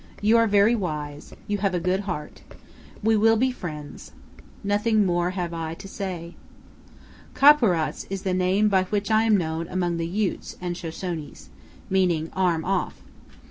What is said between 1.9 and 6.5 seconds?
heart. We will be friends. Nothing more have I to say."